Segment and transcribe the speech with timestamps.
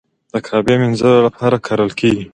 [0.33, 2.25] د کعبې مینځلو لپاره کارول کیږي.